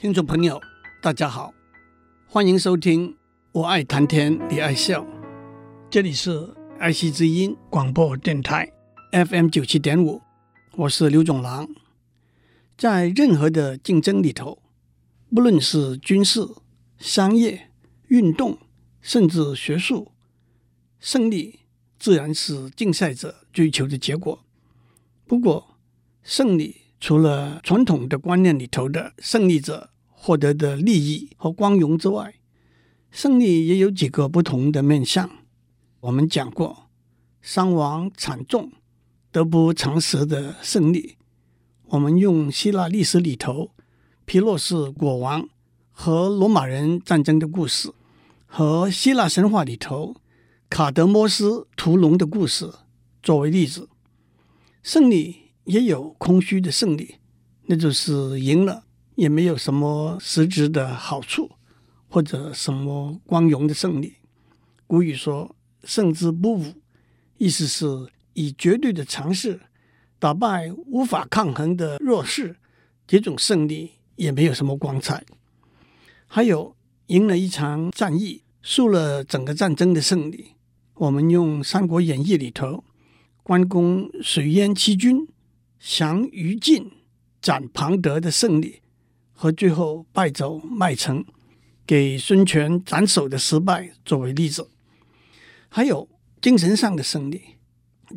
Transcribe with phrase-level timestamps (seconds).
[0.00, 0.58] 听众朋友，
[1.02, 1.52] 大家好，
[2.26, 3.10] 欢迎收听
[3.52, 5.02] 《我爱谈天你爱笑》，
[5.90, 8.72] 这里是爱惜之音广播电台
[9.12, 10.22] FM 九七点五，
[10.76, 11.68] 我是刘总郎。
[12.78, 14.62] 在任何的竞争里头，
[15.34, 16.48] 不论是军事、
[16.96, 17.68] 商业、
[18.08, 18.58] 运动，
[19.02, 20.12] 甚至学术，
[20.98, 21.60] 胜利
[21.98, 24.42] 自然是竞赛者追求的结果。
[25.26, 25.76] 不过，
[26.22, 32.34] 胜利除了传统的观念里头的胜利者获得的利益和光荣之外，
[33.10, 35.30] 胜利也有几个不同的面向。
[36.00, 36.90] 我们讲过，
[37.40, 38.70] 伤亡惨重、
[39.32, 41.16] 得不偿失的胜利。
[41.86, 43.70] 我们用希腊历史里头
[44.26, 45.48] 皮洛士国王
[45.90, 47.90] 和罗马人战争的故事，
[48.46, 50.16] 和希腊神话里头
[50.68, 52.70] 卡德摩斯屠龙的故事
[53.22, 53.88] 作为例子。
[54.82, 57.16] 胜利也有空虚的胜利，
[57.66, 58.84] 那就是赢了。
[59.16, 61.50] 也没有什么实质的好处，
[62.08, 64.14] 或者什么光荣的胜利。
[64.86, 65.54] 古语说
[65.84, 66.64] “胜之不武”，
[67.36, 67.86] 意思是
[68.32, 69.60] 以绝对的强势
[70.18, 72.56] 打败无法抗衡的弱势，
[73.06, 75.22] 这种胜利也没有什么光彩。
[76.26, 76.74] 还有
[77.08, 80.52] 赢了一场战役，输了整个战争的胜利。
[80.94, 82.84] 我们用《三国演义》里头，
[83.42, 85.28] 关公水淹七军、
[85.80, 86.92] 降于禁、
[87.42, 88.82] 斩庞德的胜利。
[89.32, 91.24] 和最后败走麦城，
[91.86, 94.68] 给孙权斩首的失败作为例子，
[95.70, 96.06] 还有
[96.42, 97.40] 精神上的胜利。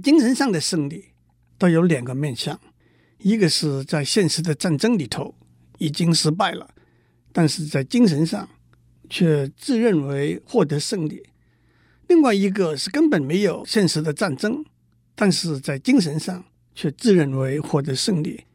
[0.03, 1.13] 精神上的胜利
[1.57, 2.59] 都有两个面向：
[3.19, 5.33] 一个是在现实的战争里头
[5.77, 6.75] 已经失败了，
[7.31, 8.49] 但是在精神上
[9.09, 11.23] 却自认为获得胜利；
[12.09, 14.65] 另外一个是根本没有现实的战争，
[15.15, 18.45] 但是在精神上却自认为获得胜利。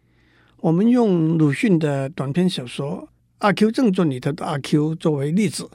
[0.58, 3.02] 我们用鲁迅的短篇小说
[3.38, 5.70] 《阿 Q 正传》里头的阿 Q 作为例子，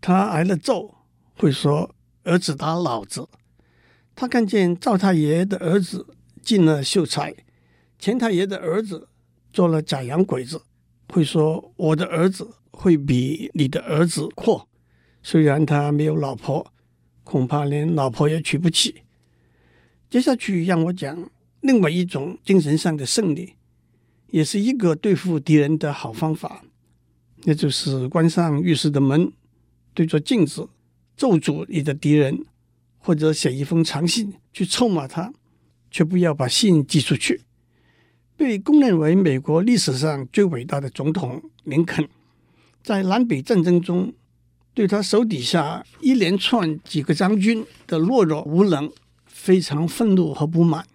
[0.00, 0.94] 他挨了揍，
[1.36, 3.28] 会说儿子打老子；
[4.14, 6.06] 他看见赵太爷的儿子
[6.42, 7.34] 进了秀才，
[7.98, 9.08] 钱太爷的儿子
[9.52, 10.62] 做了假洋鬼子，
[11.08, 14.68] 会说我的儿子会比你的儿子阔。
[15.22, 16.72] 虽然他没有老婆，
[17.24, 19.02] 恐怕连老婆也娶不起。
[20.08, 21.30] 接下去让我讲
[21.60, 23.54] 另外一种精神上的胜利。
[24.32, 26.62] 也是一个对付敌人的好方法，
[27.42, 29.32] 那就是关上浴室的门，
[29.92, 30.68] 对着镜子
[31.16, 32.46] 咒诅你的敌人，
[32.98, 35.32] 或者写一封长信去臭骂他，
[35.90, 37.40] 却不要把信寄出去。
[38.36, 42.08] 被公认为美国历史上最伟大的总统林肯，
[42.84, 44.12] 在南北战争中，
[44.72, 48.88] 对他手底下一连串几个将军的懦弱无能，
[49.26, 50.86] 非常愤怒和不满。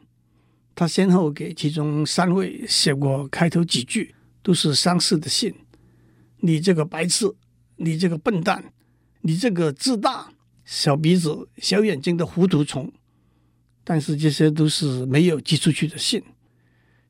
[0.75, 4.13] 他先后给其中三位写过开头几句
[4.43, 5.55] 都是相似的信
[6.41, 7.33] ：“你这个白痴，
[7.77, 8.73] 你这个笨蛋，
[9.21, 10.33] 你这个自大、
[10.65, 12.91] 小鼻子、小眼睛的糊涂虫。”
[13.85, 16.21] 但是这些都是没有寄出去的信。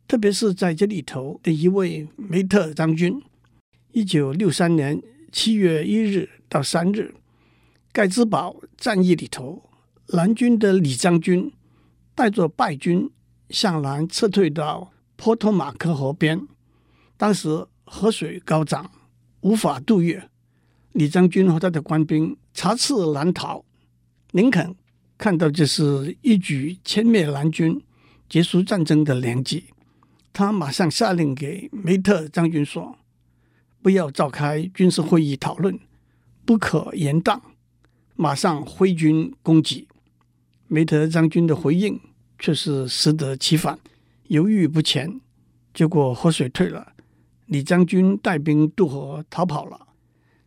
[0.08, 3.20] 特别是在这里头的一位梅特将军，
[3.94, 7.16] 一九六三年七月一日到三日，
[7.92, 9.68] 盖茨堡战役里头，
[10.10, 11.52] 南军的李将军
[12.14, 13.10] 带着败军。
[13.50, 16.48] 向南撤退到波托马克河边，
[17.18, 18.90] 当时河水高涨，
[19.42, 20.30] 无法渡越。
[20.94, 23.64] 李将军和他的官兵插翅难逃。
[24.32, 24.76] 林肯
[25.18, 27.82] 看到这是一举歼灭南军、
[28.28, 29.66] 结束战争的良机，
[30.34, 32.98] 他马上下令给梅特将军说
[33.82, 35.80] ：“不要召开军事会议讨论，
[36.46, 37.40] 不可延宕，
[38.16, 39.88] 马上挥军攻击。”
[40.68, 42.00] 梅特将军的回应。
[42.38, 43.80] 却是适得其反，
[44.28, 45.22] 犹豫不前，
[45.74, 46.94] 结果河水退了，
[47.46, 49.88] 李将军带兵渡河逃跑了。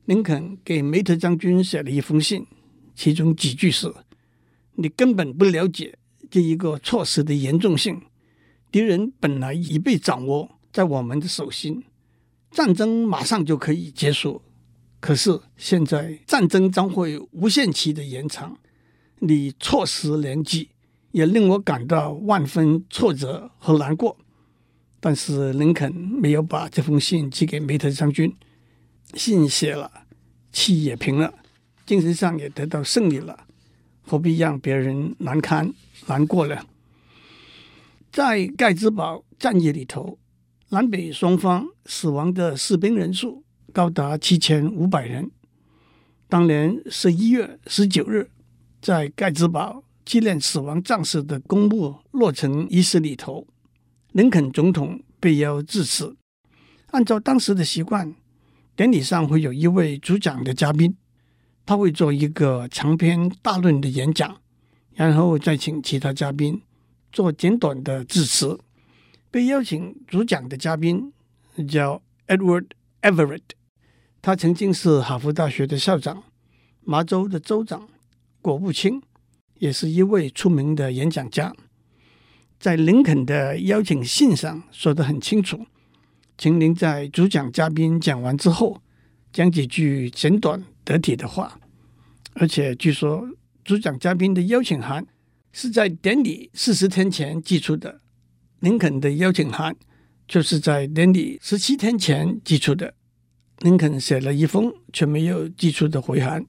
[0.04, 2.46] 林肯给梅特将军写了一封信，
[2.94, 3.92] 其中几句是
[4.76, 5.98] ：“你根本不了解
[6.30, 8.00] 这一个措施的严重性，
[8.70, 11.84] 敌人本来已被掌握在我们的手心，
[12.50, 14.40] 战争马上就可以结束，
[14.98, 18.58] 可是现在战争将会无限期的延长，
[19.18, 20.70] 你错失良机。”
[21.12, 24.16] 也令我感到万分挫折和难过，
[25.00, 28.34] 但是林肯没有把这封信寄给梅特将军。
[29.14, 29.90] 信写了，
[30.52, 31.32] 气也平了，
[31.86, 33.46] 精神上也得到胜利了，
[34.02, 35.72] 何必让别人难堪
[36.06, 36.60] 难过呢？
[38.12, 40.18] 在盖茨堡战役里头，
[40.68, 45.30] 南北双方死亡的士兵人数高达七千五百人。
[46.28, 48.30] 当年十一月十九日，
[48.82, 49.82] 在盖茨堡。
[50.08, 53.46] 纪念死亡战士的公墓落成仪式里头，
[54.12, 56.16] 林肯总统被邀致辞。
[56.92, 58.14] 按照当时的习惯，
[58.74, 60.96] 典礼上会有一位主讲的嘉宾，
[61.66, 64.40] 他会做一个长篇大论的演讲，
[64.94, 66.62] 然后再请其他嘉宾
[67.12, 68.58] 做简短的致辞。
[69.30, 71.12] 被邀请主讲的嘉宾
[71.68, 72.68] 叫 Edward
[73.02, 73.42] Everett，
[74.22, 76.22] 他曾经是哈佛大学的校长、
[76.80, 77.86] 麻州的州长、
[78.40, 79.02] 国务卿，
[79.58, 81.54] 也是一位出名的演讲家。
[82.58, 85.66] 在林肯的邀请信上说得很清楚。
[86.36, 88.80] 请您在主讲嘉宾讲完之后，
[89.32, 91.60] 讲几句简短得体的话。
[92.34, 93.28] 而且据说
[93.64, 95.04] 主讲嘉宾的邀请函
[95.52, 98.00] 是在典礼四十天前寄出的，
[98.60, 99.74] 林肯的邀请函
[100.28, 102.94] 就是在典礼十七天前寄出的。
[103.60, 106.46] 林肯写了一封却没有寄出的回函。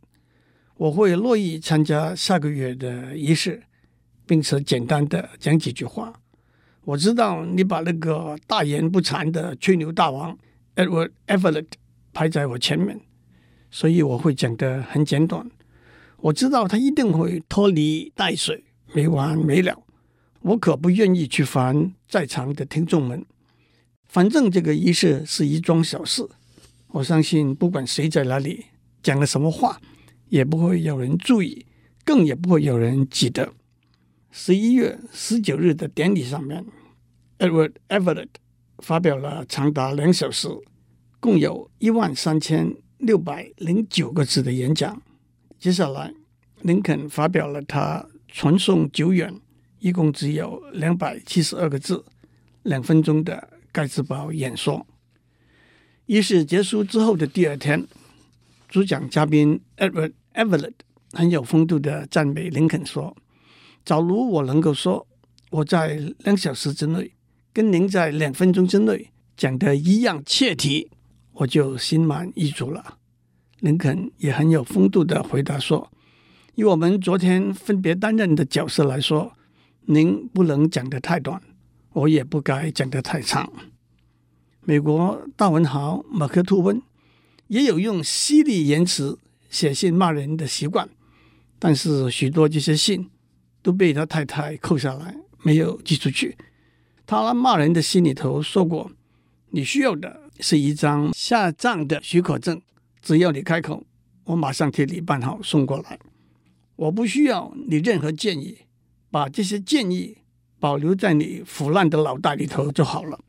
[0.80, 3.62] 我会乐意参加下个月的仪式，
[4.26, 6.14] 并且简单的讲几句话。
[6.86, 10.38] 我知道你把那个大言不惭的吹牛大王
[10.78, 11.66] Edward Everett
[12.14, 12.98] 排在我前面，
[13.70, 15.52] 所以我会讲得很简短。
[16.22, 19.84] 我知道他一定会拖泥带水，没完没了。
[20.44, 23.26] 我可不愿意去烦在场的听众们。
[24.08, 26.26] 反正这个仪式是一桩小事，
[26.88, 28.68] 我相信不管谁在哪里
[29.04, 29.82] 讲了什么话，
[30.30, 31.66] 也不会有人注意，
[32.06, 33.54] 更也不会有人记得。
[34.32, 36.66] 十一月十九日的典礼上面
[37.40, 38.30] ，Edward Everett
[38.78, 40.48] 发表了长达两小时、
[41.20, 45.02] 共有一万三千六百零九个字的演讲。
[45.58, 46.14] 接下来，
[46.62, 49.34] 林肯发表了他传颂久远、
[49.80, 52.06] 一共只有两百七十二个字、
[52.64, 54.86] 两分钟的盖茨堡演说。
[56.06, 57.88] 仪式结束之后的第二天，
[58.68, 60.74] 主讲嘉宾 Edward Everett
[61.14, 63.16] 很有风度的赞美林肯说。
[63.86, 65.08] 假如我能够说
[65.50, 67.12] 我在两小时之内
[67.52, 70.92] 跟您在两分钟之内讲的一样切题，
[71.34, 72.98] 我就心满意足了。
[73.60, 75.92] 林肯也很有风度的回答说
[76.56, 79.34] ：“以我们昨天分别担任的角色来说，
[79.86, 81.42] 您不能讲得太短，
[81.94, 83.52] 我也不该讲得太长。”
[84.62, 86.80] 美国大文豪马克吐温
[87.48, 89.18] 也有用犀利言辞
[89.50, 90.90] 写信骂人的习惯，
[91.58, 93.10] 但是许多这些信。
[93.62, 95.14] 都被他太太扣下来，
[95.44, 96.38] 没有寄出去。
[97.06, 98.90] 他骂人的信里头说过
[99.52, 102.62] ：“你需要的是一张下葬的许可证，
[103.02, 103.84] 只要你开口，
[104.24, 106.00] 我马上替你办好送过来。
[106.78, 108.60] 我不需要你任何建议，
[109.12, 110.20] 把这些建议
[110.58, 113.20] 保留在你腐烂的脑袋里头就好了。”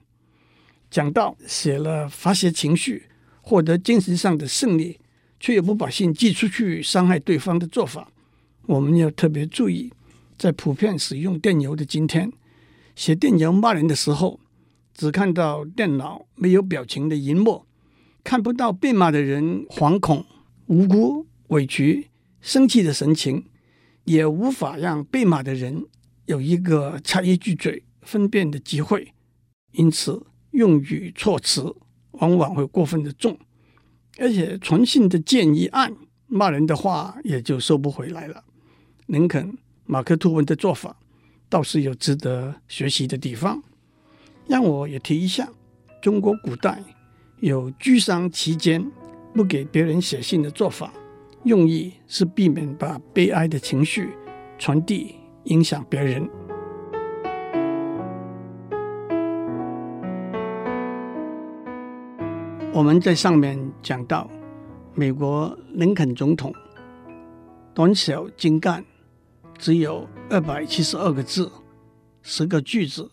[0.88, 3.08] 讲到写了发泄情绪、
[3.40, 5.00] 获得精神上的胜利，
[5.40, 8.12] 却又不把信寄出去伤害对方的做法，
[8.66, 9.90] 我们要特别注意。
[10.38, 12.32] 在普遍使用电邮的今天，
[12.94, 14.38] 写电邮骂人的时候，
[14.94, 17.64] 只看到电脑没有表情的萤幕，
[18.22, 20.24] 看不到被骂的人惶恐、
[20.66, 22.08] 无辜、委屈、
[22.40, 23.44] 生气的神情，
[24.04, 25.84] 也无法让被骂的人
[26.26, 29.12] 有一个插一句嘴分辨的机会。
[29.72, 30.22] 因此，
[30.52, 31.76] 用语措辞
[32.12, 33.38] 往往会过分的重，
[34.20, 35.92] 而且传信的建议按
[36.26, 38.44] 骂人的话也就收不回来了。
[39.06, 39.58] 林肯。
[39.86, 40.94] 马克吐温的做法
[41.48, 43.60] 倒是有值得学习的地方，
[44.46, 45.48] 让我也提一下：
[46.00, 46.80] 中国古代
[47.40, 48.88] 有居丧期间
[49.34, 50.92] 不给别人写信的做法，
[51.42, 54.10] 用意是避免把悲哀的情绪
[54.60, 55.16] 传递
[55.46, 56.30] 影响别人。
[62.72, 64.29] 我们在上面讲到，
[64.93, 66.53] 美国林肯总统
[67.73, 68.85] 短小精干。
[69.57, 71.49] 只有二百七十二个字，
[72.21, 73.09] 十个句子，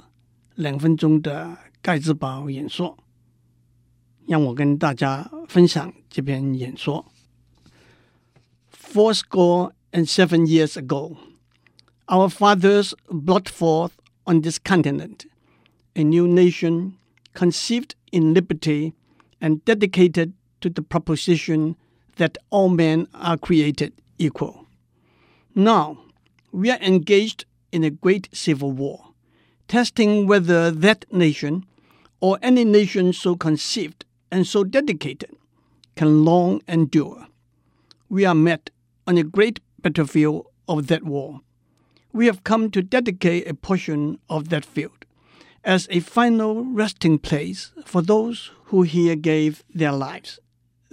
[0.57, 2.99] 两分钟的盖茨堡演说，
[4.27, 7.07] 让我跟大家分享这篇演说。
[8.73, 11.17] Fourscore and seven years ago,
[12.07, 13.93] our fathers brought forth
[14.25, 15.27] on this continent
[15.95, 16.95] a new nation
[17.33, 18.95] conceived in liberty
[19.41, 21.76] and dedicated to the proposition
[22.18, 24.66] that all men are created equal.
[25.56, 25.98] Now,
[26.52, 29.14] We are engaged in a great civil war,
[29.68, 31.66] testing whether that nation
[32.20, 35.36] or any nation so conceived and so dedicated
[35.96, 37.28] can long endure.
[38.10, 38.70] We are met
[39.06, 41.42] on a great battlefield of that war.
[42.14, 45.06] We have come to dedicate a portion of that field
[45.64, 50.40] as a final resting place for those who here gave their lives,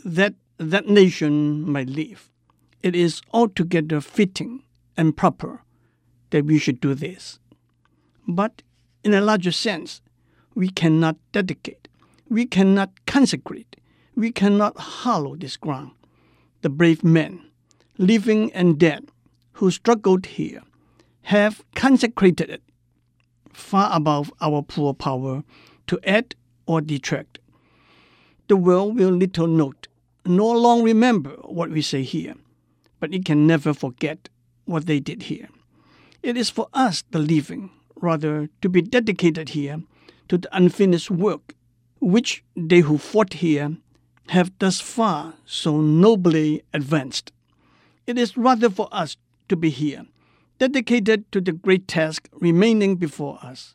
[0.05, 2.31] that that nation might live.
[2.83, 4.63] It is altogether fitting
[4.97, 5.63] and proper
[6.31, 7.39] that we should do this.
[8.29, 8.63] But
[9.03, 10.01] in a larger sense,
[10.55, 11.89] we cannot dedicate,
[12.29, 13.77] we cannot consecrate,
[14.17, 15.91] We cannot hallow this ground.
[16.63, 17.51] The brave men,
[17.99, 19.09] living and dead,
[19.55, 20.63] who struggled here,
[21.23, 22.63] have consecrated it
[23.53, 25.43] far above our poor power
[25.89, 26.35] to add
[26.67, 27.39] or detract.
[28.49, 29.89] The world will little note,
[30.27, 32.35] nor long remember what we say here,
[33.01, 34.29] but it can never forget
[34.65, 35.49] what they did here.
[36.23, 39.83] It is for us, the living, rather, to be dedicated here
[40.29, 41.55] to the unfinished work
[42.01, 43.77] which they who fought here
[44.29, 47.33] have thus far so nobly advanced.
[48.07, 49.17] It is rather for us
[49.49, 50.07] to be here,
[50.59, 53.75] dedicated to the great task remaining before us,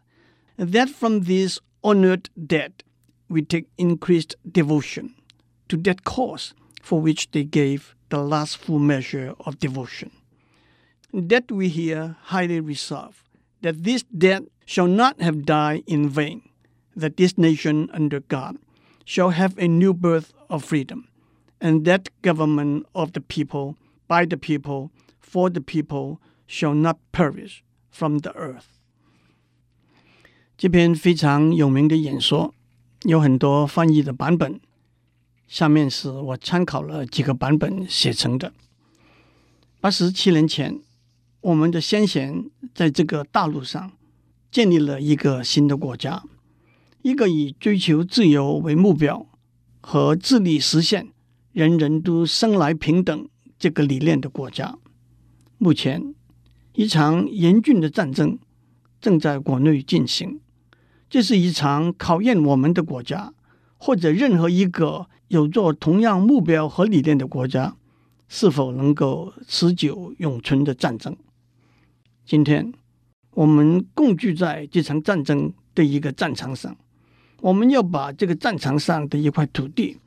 [0.58, 2.84] and that from these honored dead
[3.30, 5.14] we take increased devotion
[5.69, 10.11] to that cause for which they gave the last full measure of devotion.
[11.13, 13.25] That we here highly resolve
[13.65, 16.43] that this dead shall not have died in vain,
[16.95, 18.57] that this nation under God
[19.07, 21.09] shall have a new birth of freedom,
[21.61, 27.65] and that government of the people, by the people, for the people, shall not perish
[27.91, 28.69] from the earth.
[30.57, 32.55] 这篇非常有名的演说
[33.03, 34.61] 有很多翻译的版本，
[35.50, 38.54] 下面是我参考了几个版本写成的。
[39.82, 40.80] 八十七年前，
[41.42, 43.92] 我们的先贤在这个大陆上
[44.52, 46.24] 建立了一个新的国家。
[47.02, 49.26] 一个以追求自由为目标
[49.82, 51.08] 和致力实现
[51.52, 53.28] 人人都生来平等
[53.58, 54.78] 这个理念的国家，
[55.58, 56.14] 目前
[56.74, 58.38] 一场严峻的战争
[59.02, 60.40] 正在国内进行。
[61.10, 63.34] 这是一场考验我们的国家，
[63.78, 67.76] 或者任何一个有着同样目标和理念的国家
[68.28, 71.16] 是否能够持久永存的战争。
[72.26, 72.74] 今天
[73.32, 76.76] 我们共聚在这场战争的一个战场上。
[77.42, 79.98] 我们要把这个战场上的一块土地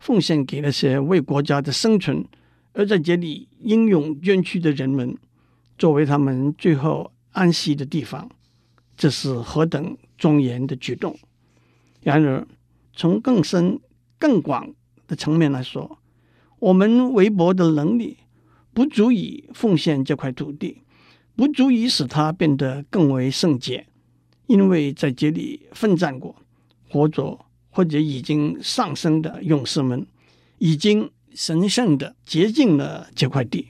[0.00, 2.24] 奉献给那些为国家的生存
[2.72, 5.16] 而在这里英勇捐躯的人们，
[5.78, 8.28] 作为他们最后安息的地方，
[8.96, 11.16] 这是何等庄严的举动！
[12.02, 12.46] 然而，
[12.94, 13.78] 从更深、
[14.20, 14.72] 更广
[15.08, 15.98] 的层面来说，
[16.60, 18.18] 我们微薄的能力
[18.72, 20.82] 不足以奉献这块土地，
[21.34, 23.88] 不足以使它变得更为圣洁，
[24.46, 26.36] 因为在这里奋战过。
[26.92, 30.06] 活着或者已经上升的勇士们，
[30.58, 33.68] 已经神圣的洁净了这块地，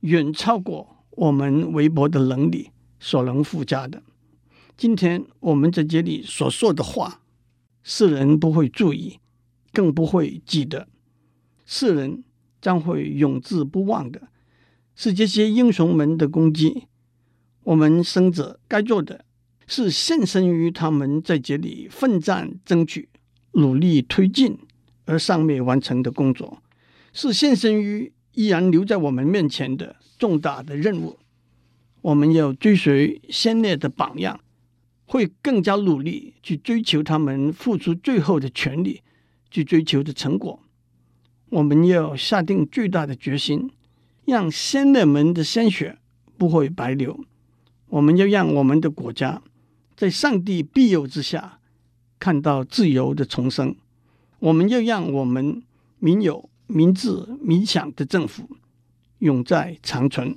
[0.00, 4.00] 远超过我们微薄的能力所能附加的。
[4.76, 7.20] 今天我们在这里所说的话，
[7.82, 9.18] 世人不会注意，
[9.76, 10.88] 更不会记得，
[11.66, 12.24] 世人
[12.62, 14.28] 将会永志不忘的，
[14.94, 16.84] 是这些英雄们的功绩。
[17.64, 19.26] 我们生者该做的。
[19.68, 23.08] 是献身于他们在这里奋战争取、
[23.54, 24.56] 努力推进
[25.06, 26.62] 而尚未完成的工作，
[27.12, 31.18] 是献身于依然留在我们面前的重大的任务。
[32.00, 34.38] 我们要追随先烈的榜样，
[35.04, 39.02] 会更加努力去追求他们付出最后的全力
[39.56, 40.60] 去追求的成果。
[41.48, 43.70] 我们要下定最大的决心，
[44.26, 45.98] 让先烈们的鲜血
[46.36, 47.24] 不会白流。
[47.86, 49.40] 我们要让我们的国家。
[49.96, 51.58] 在上帝庇佑之下，
[52.18, 53.74] 看到自由的重生。
[54.40, 55.62] 我们要让我们
[55.98, 57.08] 民有、民治、
[57.40, 58.46] 民享的政府
[59.20, 60.36] 永在长存。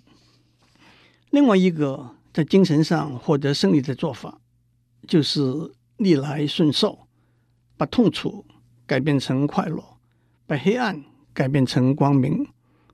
[1.31, 4.39] 另外一个在精神上获得胜利的做法，
[5.05, 6.99] 就是逆来顺受，
[7.75, 8.45] 把痛楚
[8.89, 9.84] 改变成快乐，
[10.48, 12.48] 把黑暗改变成光明，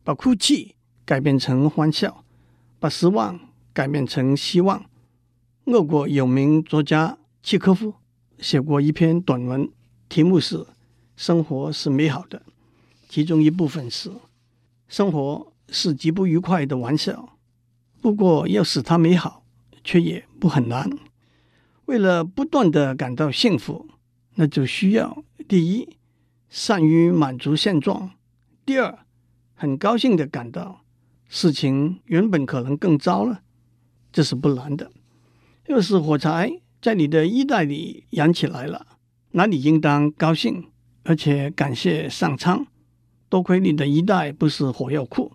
[0.03, 0.75] 把哭泣
[1.05, 2.25] 改变成欢笑，
[2.81, 3.39] 把失望
[3.71, 4.83] 改变成希望。
[5.67, 7.93] 俄国有名作家契诃夫
[8.39, 9.71] 写过一篇短文，
[10.09, 10.57] 题目是
[11.15, 12.39] 《生活是美好的》，
[13.07, 14.11] 其中一部分是：
[14.89, 17.37] 生活是极不愉快的玩笑，
[18.01, 19.45] 不过要使它美好，
[19.81, 20.91] 却也不很难。
[21.85, 23.87] 为了不断地感到幸福，
[24.33, 25.97] 那就需要第一，
[26.49, 28.09] 善于满足现状；
[28.65, 29.05] 第二，
[29.53, 30.81] 很高兴地感到
[31.27, 33.41] 事情原本可能更糟了，
[34.11, 34.91] 这是不难的。
[35.67, 38.87] 要是火柴在你的衣袋里燃起来了，
[39.31, 40.71] 那你应当高兴，
[41.03, 42.65] 而且感谢上苍。
[43.29, 45.33] 多亏你的衣袋不是火药库。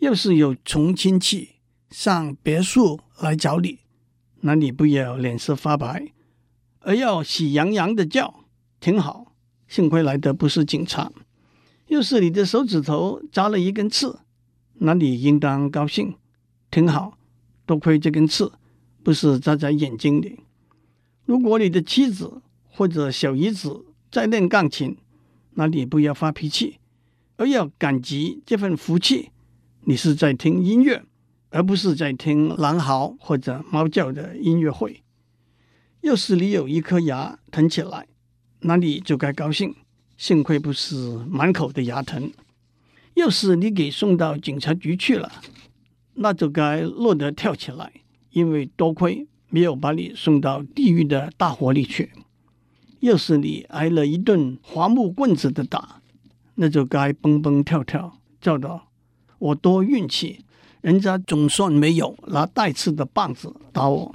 [0.00, 1.60] 要是有穷亲戚
[1.90, 3.78] 上别墅来找你，
[4.40, 6.12] 那你不要脸色发白，
[6.80, 8.41] 而要喜洋洋的叫，
[8.82, 9.32] 挺好。
[9.68, 11.10] 幸亏来的不是警察。
[11.86, 14.18] 要是你的手指头扎了一根刺，
[14.74, 16.16] 那你应当高兴，
[16.70, 17.16] 挺好。
[17.64, 18.52] 多亏这根刺。
[19.04, 20.38] 不是扎在眼睛里。
[21.24, 24.96] 如果你的妻子或者小姨子在练钢琴，
[25.54, 26.78] 那你不要发脾气，
[27.36, 29.30] 而要感激这份福气。
[29.86, 31.02] 你是在听音乐，
[31.50, 35.02] 而不是在听狼嚎或者猫叫的音乐会。
[36.02, 38.06] 要是你有一颗牙疼起来，
[38.62, 39.74] 那你就该高兴，
[40.16, 40.96] 幸亏不是
[41.28, 42.32] 满口的牙疼。
[43.14, 45.30] 要是你给送到警察局去了，
[46.14, 47.92] 那就该乐得跳起来，
[48.30, 52.10] 因为多亏没有把你送到地狱的大火里去。
[53.00, 56.00] 要是你挨了一顿樺木棍子的打，
[56.54, 58.88] 那就该蹦蹦跳跳，叫道
[59.38, 60.44] ：“我多运气，
[60.80, 64.14] 人家总算没有拿带刺的棒子打我。”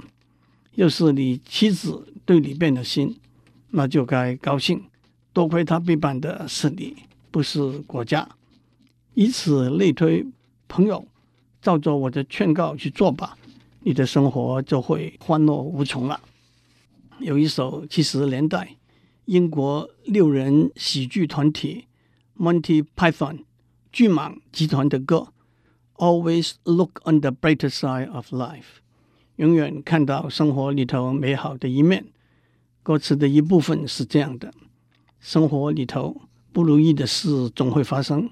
[0.74, 3.16] 要是你妻子对你变了心，
[3.70, 4.82] 那就该高兴，
[5.32, 6.96] 多亏他背叛的是你，
[7.30, 8.28] 不是国家。
[9.14, 10.24] 以此类推，
[10.68, 11.06] 朋友，
[11.60, 13.36] 照着我的劝告去做吧，
[13.80, 16.20] 你的生活就会欢乐无穷了。
[17.18, 18.76] 有一首七十年代
[19.24, 21.86] 英国六人喜剧团体
[22.38, 23.40] Monty Python
[23.90, 25.28] 巨蟒集团的歌
[25.96, 28.60] 《Always Look on the Brighter Side of Life》，
[29.36, 32.06] 永远看到生活里头美好的一面。
[32.88, 34.50] 歌词的一部分是这样的：
[35.20, 36.22] 生活里头
[36.54, 38.30] 不如意的事总会发生。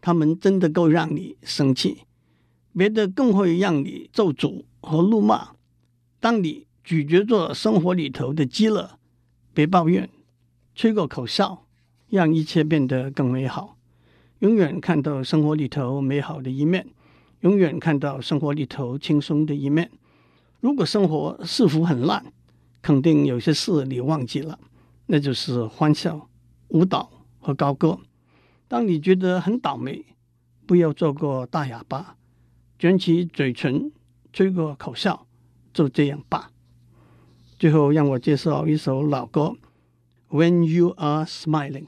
[0.00, 1.98] 他们真的够让你生气，
[2.72, 5.50] 别的更会让你咒诅和怒骂。
[6.18, 8.92] 当你咀嚼着生活里头的饥饿，
[9.52, 10.08] 别抱怨，
[10.74, 11.66] 吹个口哨，
[12.08, 13.76] 让一切变得更美好。
[14.38, 16.86] 永远看到生活里头美好的一面，
[17.40, 19.90] 永远看到生活里头轻松的一面。
[20.60, 22.32] 如果生活似乎很烂，
[22.80, 24.58] 肯定有些事你忘记了，
[25.06, 26.28] 那就是欢笑、
[26.68, 27.98] 舞蹈和高歌。
[28.66, 30.04] 当你觉得很倒霉，
[30.66, 32.16] 不要做个大哑巴，
[32.78, 33.90] 卷起嘴唇，
[34.32, 35.26] 吹个口哨，
[35.72, 36.52] 就这样吧。
[37.58, 39.56] 最后，让我介绍一首老歌
[40.36, 41.86] 《When You Are Smiling》。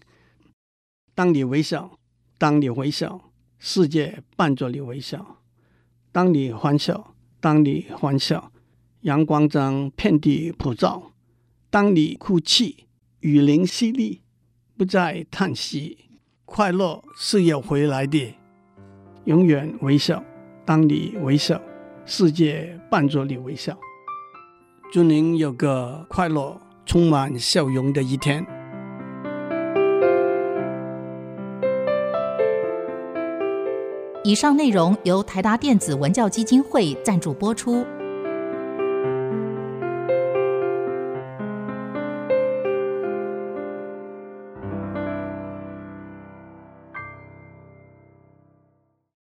[1.14, 1.98] 当你微笑，
[2.38, 5.36] 当你微笑，世界伴着你微笑；
[6.10, 8.50] 当你欢笑，当你欢笑，
[9.02, 11.12] 阳光将遍地普照；
[11.70, 12.84] 当你哭泣，
[13.20, 14.18] 雨淋淅沥，
[14.76, 15.96] 不再叹息。
[16.44, 18.34] 快乐是要回来的，
[19.24, 20.22] 永远微笑。
[20.66, 21.60] 当你微笑，
[22.04, 23.78] 世界伴着你微笑。
[24.92, 28.44] 祝您有个快乐、充满笑容的一天。
[34.22, 37.86] 以上内容由台达电子文教基金会赞助播出。